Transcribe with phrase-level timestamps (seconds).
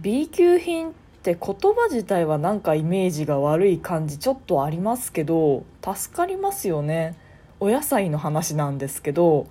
[0.00, 7.16] B 級品って言葉自体はなんかイメージが悪い感じちょっとありますけど助かりますよね。
[7.60, 9.46] お野菜の話なんですけど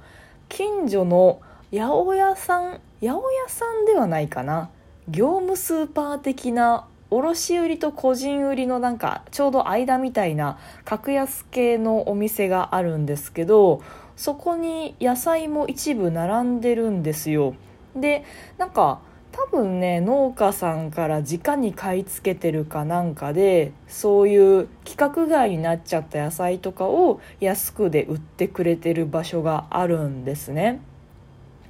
[0.49, 4.69] 近所の八百屋さん八百屋さんではないかな。
[5.09, 13.81] 業務スーパー的な卸売と個人売りのなんかちょうど間みたいな格安系のお店があるんですけど
[14.15, 17.55] そこに野菜も一部並んでるんですよ。
[17.95, 18.23] で
[18.57, 19.01] なんか
[19.33, 30.79] 多分ね農家さんから直に買い付けてるかなんかでそういう規格外になっちゃった野菜とかを安くで売ってくれてる場所があるんですね。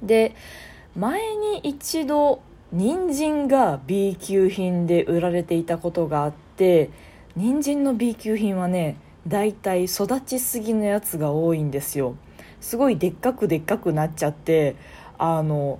[0.02, 0.34] で
[0.94, 6.90] 前に一度人参が B 級品で売られていたことがあって
[7.34, 8.96] 人参の B 級品はね
[9.26, 12.14] だいたい育ちすぎのやつが多いんですよ。
[12.60, 14.76] すごいでっかくでっかくなっちゃって
[15.16, 15.78] あの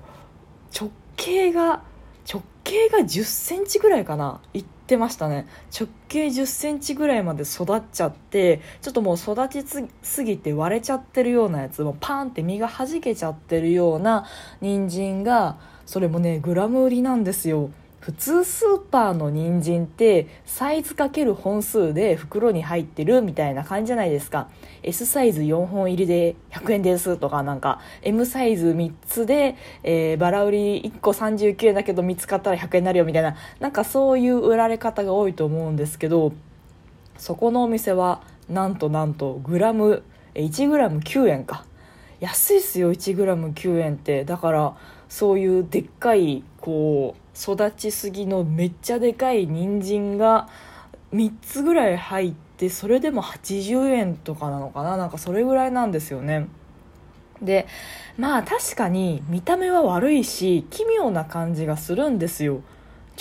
[0.74, 1.82] 直径が
[2.30, 4.40] 直径が1 0センチぐらいかな。
[4.52, 5.46] 行ってましたね。
[5.78, 9.64] 直径1 0センチぐらいまで育っちゃってちょっともう育ち
[10.02, 14.26] すぎて割れちゃってるようなやつもパーンって実がはじけちゃってるような
[14.60, 17.70] 人参がそれもねグラム売りなんですよ。
[18.04, 24.50] 普通スーパーの人参ってサイズかける本数で袋に入ってるみたいな感じじゃないですか。
[24.82, 36.34] S サイズ4本入りで100円ですとかなんか M サイズ3つで、えー、バラ売り1個39円だけど見つかったら100円になるよみたいななんかそういう売られ方が多いと思うんですけど
[37.16, 40.02] そこのお店はなんとなんとグラム
[40.34, 41.64] 1グラム9円か。
[42.20, 44.26] 安いっすよ1グラム9円って。
[44.26, 44.76] だから
[45.08, 50.48] そういうでっかいこう育ちすぎのめっちゃでかい人参が
[51.12, 54.96] 3つぐらい入ってそれでも80円とかなのかな？
[54.96, 56.46] なんかそれぐらいなんですよね。
[57.42, 57.66] で
[58.16, 62.62] まあ確かに見た目は悪いし奇妙な感じがするんですよ。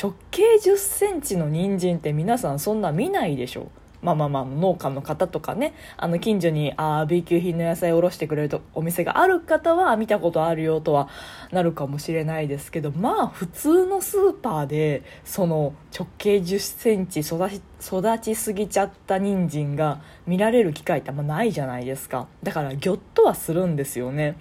[0.01, 3.69] 直径1 0センチの人参って皆さんそんな見ないでしょ。
[4.03, 11.09] まあまあまあ農家の方とかねあの近所にあ B 級品の野菜を卸してくれるとお店がある方は見たことあるよとは
[11.51, 22.27] なるかもしれないですけどまあ普通のスーパーでその直径1 0センチ育ち育ちすぎちゃった人参が見られる機会ってあんまないじゃないですか。
[22.41, 24.37] だからギョッとはするんですよね。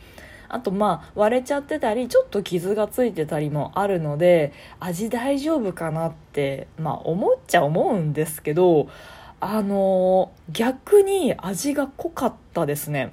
[0.52, 8.88] あとまあ割れちゃってたりちょっと傷がついてたりもあるので味大丈夫かなってまあ思っちゃ思うんですけど
[9.44, 13.12] あの逆に味が濃かったですね。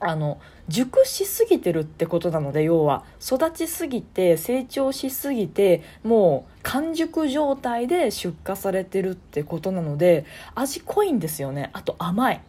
[0.00, 10.26] あの熟しすぎてるってことなので要は育ちすぎて成長しすぎてもう完熟状態で出荷されてるってことなので
[10.56, 11.70] 味濃いんですよね。
[11.74, 12.40] あと甘い。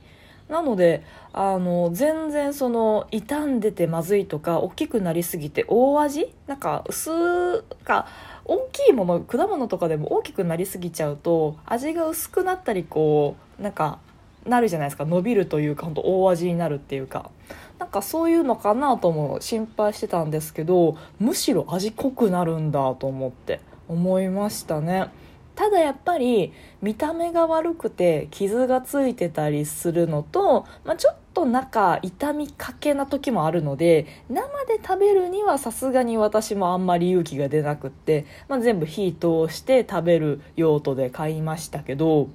[0.50, 1.04] なので
[1.34, 6.34] あの全然その傷んでてまずいとか大きくなりすぎて大味？
[6.48, 8.08] なんか薄か
[8.46, 14.00] 大きいもの果物とかでも大きくなりすぎちゃうと味が薄くなったりこうなんか
[14.46, 15.06] なるじゃないですか。
[15.06, 17.30] 伸びるというか本当大味になるっていうか。
[17.78, 25.12] なんかそういうのかなとも心配してたんですけどむしろ味濃くなるんだと思って思いましたね。
[25.58, 26.54] ただやっぱり
[26.84, 42.30] 見た目が悪くて傷がついてたりするのと、まあ、ちょっと中痛みかけな時もあるので生で食べるにはさすがに私もあんまり勇気が出なくって、まあ、全部火通して食べる用途で買いましたけど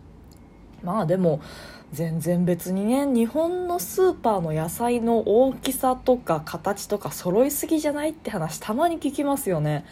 [0.82, 1.40] まあでも
[1.92, 9.84] 全然別にね日本のスーパーの野菜の大きさとか形とか揃いすぎじゃないって話たまに聞きますよね。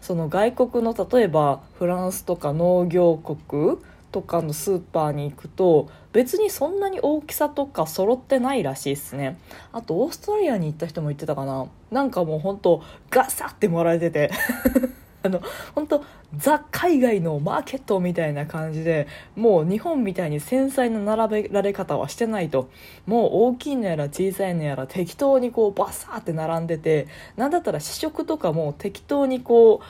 [0.00, 3.78] その外国の例えばフランスとか農業国
[4.12, 9.36] とかのスーパーに行くと別にそんなに大きさとか揃ってないらしいですね。
[9.72, 11.66] あとオーストラリアに行った人も言ってたかな。
[11.90, 14.30] なんかもうほんとガサってもらえてて。
[15.28, 15.42] あの
[15.74, 16.04] 本当
[16.36, 19.06] ザ海外のマーケットみたいな感じで
[19.36, 22.70] もう日本みたいに繊細な並べられ方はしてないと。
[23.06, 27.06] もう大きいのやら小さいのやら適当にこうバサーって並んでて
[27.36, 29.80] なんだったら試食とかも適当にこ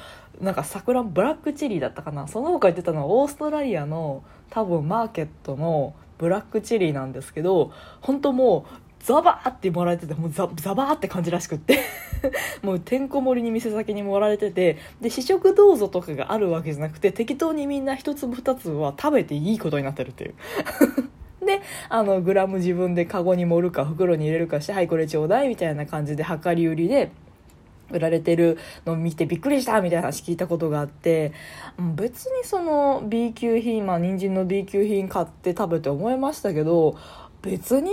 [0.40, 2.26] うなんか桜ブラックチリだったかな。
[2.26, 11.80] その他言ってたのはオーストラリアの多分マーケットのブラックチリなんですけど本当もうザバーってもらえててもうザザバーって感じらしくって。
[12.62, 14.76] もうてんこ盛りに店先に盛られてて。
[15.00, 20.34] で試食どうぞとかがあるわけじゃなくて適当にみんな一粒二粒は食べていいことになってるっていう。
[21.44, 27.10] であのグラム自分でカゴに盛るか袋に入れるかしてはいこれちょうだいみたいな感じで量り売りで
[27.90, 31.32] 売られてるのを見てびっくりしたみたいな話聞いたことがあって。
[31.94, 36.96] 別にその B 級品まあ人参の B 級品買って食べて思いましたけど
[37.40, 37.90] 別に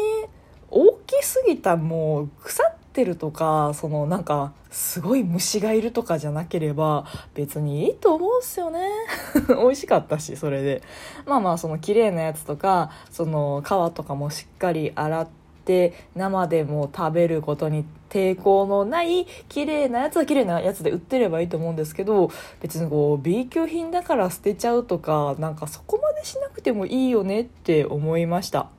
[1.06, 8.90] きすぎたもう腐ってるとかそのなんかすごい虫がいるとかじゃなければ別にいいと思うんすよね。
[9.48, 10.82] 美味しかったしそれで。
[11.26, 15.28] まあまあその綺麗なやつとかその皮とかもしっかり洗っ
[15.66, 22.30] て生でも食べることに抵抗のない綺麗なやつは綺麗なやつで売ってればいいと思うんですけど
[22.62, 28.70] 別にこう B 級品だから捨てちゃうとかなんかそこまでしなくてもいいよねって思いました。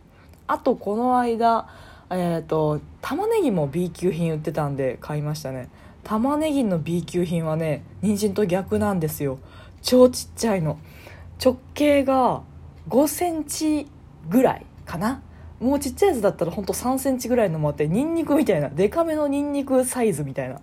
[0.46, 1.66] あとこの間
[2.10, 5.68] えっ、ー、と玉ねぎも B 級品売ってたんで買いましたね。
[6.04, 9.38] 玉ねぎの B 級品はね人参と逆なんですよ。
[9.82, 10.78] 超ちっちゃいの。
[11.44, 12.42] 直径が
[12.88, 13.88] 5センチ
[14.28, 15.22] ぐらいかな。
[15.60, 18.68] もうちっちゃいやつだったらほんと3センチぐらいのもあってニンニクみたいな。
[18.68, 20.60] デカめのニンニクサイズみたいな。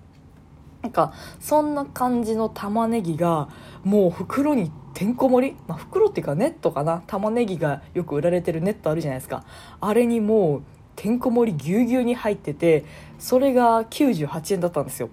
[0.82, 3.50] なんかそんな感じの玉ねぎが
[3.84, 7.04] もう袋にてんこ盛り、まあ、袋っていうかネットかな。
[7.08, 9.44] 玉ねぎがよく売られてるネットあるじゃないですか。
[9.82, 10.64] あれにもう
[10.96, 12.86] てんこ盛りぎゅうぎゅうに入ってて
[13.20, 15.10] それが98円だったんですよ。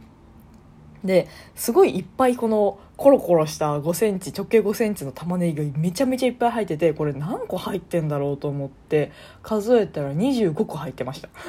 [1.04, 9.10] ですごいいっぱいこのコロコロした5センチ直径5センチの玉ねぎがめちゃめちゃいっぱい入っててこれ何個入ってんだろうと思って
[9.42, 11.30] 数えたら25個入ってました。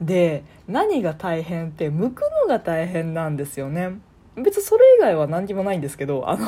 [0.00, 3.98] で何が大変って剥くのが大変なんですよね。
[4.36, 6.46] 別にそれ以外は何にもないんですけどあの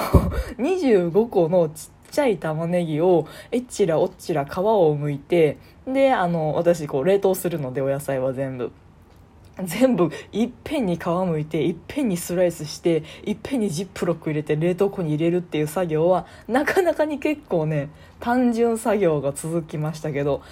[0.58, 8.72] 25個のちっちゃい玉ねぎをえっちらおっちら皮を剥いてであの私こう冷凍するのでお野菜は全部。
[9.64, 17.90] 全部いっぺんに皮むいていっぺんにスライスしていっぺんにジップロック入れて冷凍庫に入れるっていう作業はなかなかに結構ね
[18.20, 20.42] 単純作業が続きましたけど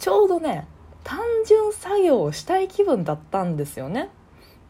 [0.00, 0.66] ちょうどね
[1.04, 4.10] 単純作業をしたい気分だったんですよね。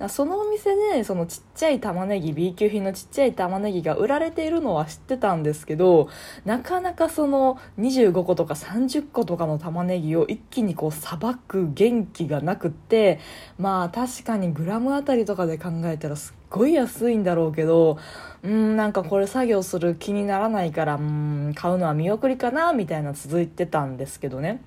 [0.08, 6.08] そのお店でそのちっちゃい玉ねぎ B 級品のちっちゃい玉ねぎが売られているのは知ってたんですけど
[6.46, 13.20] なかなかその25個とか30個とかの玉ねぎを一気にこうさばく元気がなくって
[13.58, 17.98] まあ確かにグラムあたりとかで考えたらすっごい安いんだろうけど
[18.42, 21.02] うーんなんかこれ作業する気にならないからうー
[21.50, 24.62] ん買うのは見送りかなみたいな続いてたんですけどね。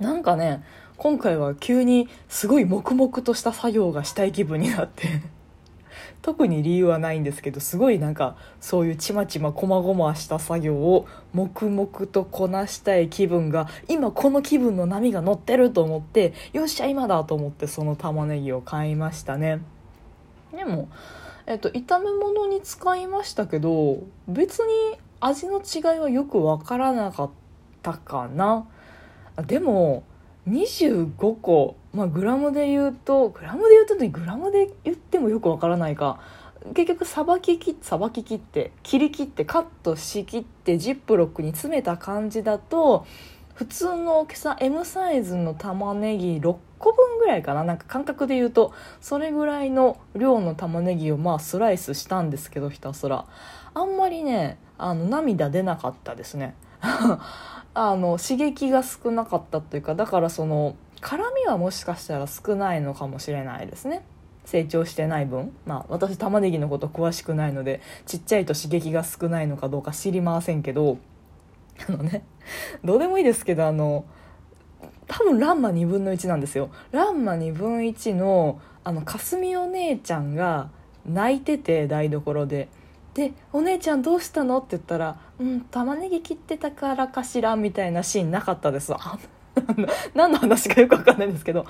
[0.00, 0.62] なんかね
[0.96, 5.08] 今回は急にすごい黙々とした作業がしたい気分になって。
[6.22, 19.62] 特に理由はないんですけどすごいなんかそういうちまちまこまごました作業を黙々とこなしたい気分が今この気分の波が乗ってると思ってよっしゃ今だと思ってその玉ねぎを買いましたね。
[20.54, 20.88] でも、
[21.46, 23.98] えっと、炒め物に使いましたけど
[24.28, 27.30] 別に味の違いはよく分からなかっ
[27.82, 28.66] たかな。
[29.46, 30.04] でも
[30.48, 36.20] 25個、まあ、グラムで言うとグラムで言うとグラムで言ってもよくわからないか。
[36.74, 43.04] 結局さばききさばき切って切り切ってカットしきってジップロックに詰めた感じだと
[43.54, 47.64] 普通の大きさ M サイズの玉ねぎ6個分ぐらいかな。
[47.64, 53.26] なんか感覚で言うとそれぐらいの量の玉ねぎをまあスライスしたんですけどひたすら。
[53.74, 56.54] あんまりねあの涙出なかったですね。
[57.74, 64.04] あの刺激が少なかったというかだからその辛みはもしかしたら少ないのかもしれないですね。
[64.44, 65.52] 成長してない分。
[65.66, 70.98] まあ私玉ねぎのこと詳しくないのでちっちゃいと刺激が少ないのかどうか知りませんけど
[71.88, 72.24] あのね
[72.84, 74.04] どうでもいいですけどあの
[75.06, 76.70] 多分ランマ2分の1なんですよ。
[76.92, 80.70] ランマ2分1のあのかすみお姉ちゃんが
[81.06, 82.68] 泣いてて台所で。
[83.14, 88.92] で「お姉ちゃんどうしたの?」って言ったら「うん玉ねぎ切ってたからかしら」みたいなシーンなかったです
[90.14, 91.66] 何の話かよく分かんないんですけど。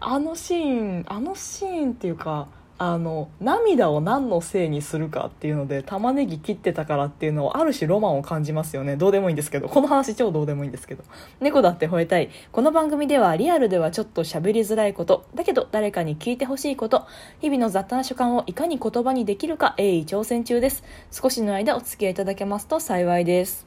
[0.00, 8.96] あのシーンあのシーンっていうかあの涙を何のせいにするかっていうので玉ねぎ切ってたからっていうのをある種ロマンを感じますよね。
[8.96, 9.68] どうでもいいんですけど。
[9.68, 11.04] この話超どうでもいいんですけど。
[11.40, 12.30] 猫だって吠えたい。
[12.50, 15.24] この番組ではリアルではちょっと喋りづらいこと。
[15.36, 17.06] だけど誰かに聞いてほしいこと。
[17.40, 20.82] 日々の雑多な所感をいかに言葉にできるか鋭意挑戦中です。
[21.12, 23.66] 少しの間お付き合いいただけますと幸いです。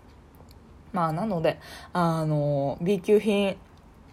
[0.92, 1.60] まあなので
[1.94, 3.56] あの B 級品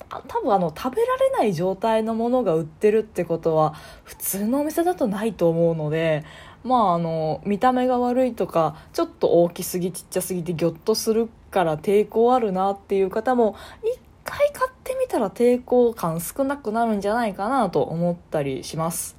[0.08, 6.24] 多分あの食べられない状態のものが売ってるってことは普通のお店だとないと思うので
[6.62, 19.16] まああの見た目が悪いとかちょっと大きすぎちっちゃすぎてギョッとするから抵抗あるなっていう方も一回買ってみたら抵抗感少なくなるんじゃないかなと思ったりします。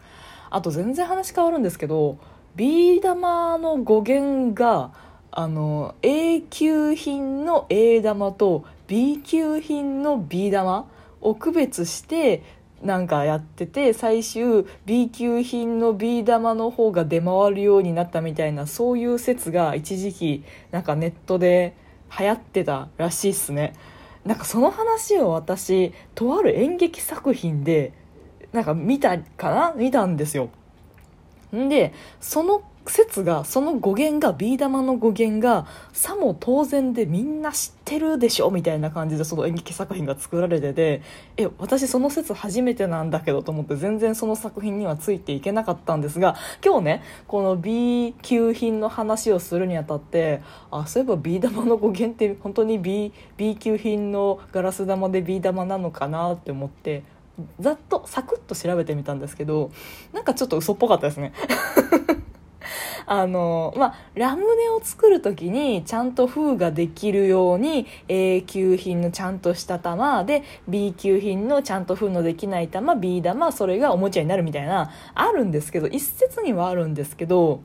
[0.49, 2.17] あと全然話変わるんですけど
[2.55, 4.91] ビー玉の語源が
[5.31, 10.89] あの A 級品の A 玉と B 級品の B 玉
[11.21, 12.43] を区別して
[12.83, 21.75] なんかやってて最終 B 級品の B 玉の方が出回るようになったみたいなそういう説が一時期なんかネットで
[22.19, 23.73] 流行ってたらしいっすね。
[24.23, 27.93] なんかその話を私とある演劇作品で
[28.51, 29.73] なんか見たかな？
[29.75, 30.49] 見たんですよ。
[31.55, 32.61] んでその
[32.91, 41.01] 説がその語源がビー玉の語源がさも当然でみんな知ってるでしょみたいな感じでその演劇作品が作られてて
[41.37, 57.03] え私その説初めてなんだけどと思って全然その作品にはついていけなかったんですが今日ねこの B 級品の話をするにあたってあそういえばビー玉の語源って本当に B, B 級品のガラス玉でビー玉なのかなって思って
[57.59, 59.71] ざっとサクッと調べてみたんですけど
[60.13, 61.33] なんかちょっと嘘っぽかったですね。
[63.05, 77.61] あの、まあ、ラムネを作る時にちゃんと封ができるように A 級品のちゃんとした玉で B 級品のちゃんと封のできない玉 B 玉それがおもちゃになるみたいなあるんですけど一説にはあるんですけど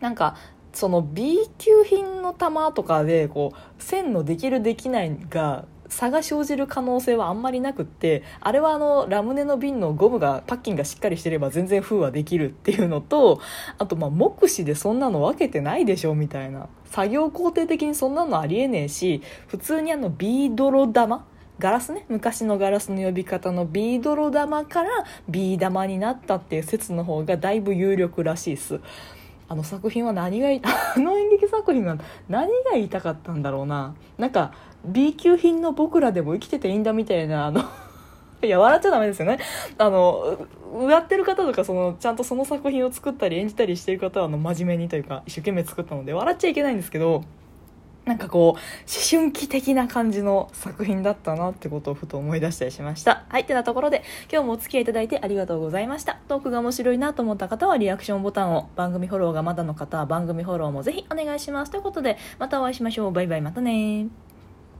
[0.00, 0.36] なんか
[0.72, 13.40] その B 級品の玉とかでこう線のできるできないが差が生じる可能性はあんまりなくってあれはあのラムネの瓶のゴムがパッキンがしっかりしてれば全然封はできるっていうのと
[13.78, 16.68] あとまあ目視でそんなの分けてないでしょみたいな。
[16.90, 21.26] 作業工程的にそんなのありえねえし普通にあのビードロ玉
[21.58, 24.90] ガラスね昔のガラスの呼び方のビードロ玉から
[25.28, 28.80] ビー玉になったっていう説の方がだいぶ有力らしいです。
[29.50, 30.48] あの作品は何が
[30.94, 31.96] あの演劇作品は
[32.28, 33.94] 何が言いたかったんだろうな。
[34.18, 34.52] なんか
[34.84, 37.62] B 級品の僕らでも生きてていいんだみたいなあの
[38.42, 39.38] いや笑っちゃダメですよね。
[39.78, 40.38] あの
[40.88, 47.24] やってる方とかそのちゃんとその作品を作ったり演じたりしてる方はあの真面目にというか一生懸命作ったので笑っちゃいけないんですけど
[48.08, 48.58] なんかこう思
[49.10, 53.26] 春期的な感じの作品だったなってことをふと思い出したりしました。
[53.28, 56.18] はいってなところで今日もお付き合いいただいてありがとうございました。
[56.26, 61.70] トークが面白いなと思った方はリアクションボタンを番組フォローがまだの方は番組フォローもぜひお願いします。
[61.70, 63.12] ということでまたお会いしましょう。
[63.12, 64.08] バイバイまたね